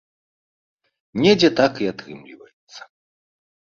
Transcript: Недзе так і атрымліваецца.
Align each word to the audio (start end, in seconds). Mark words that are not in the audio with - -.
Недзе 1.25 1.49
так 1.61 1.73
і 1.85 1.91
атрымліваецца. 1.93 2.81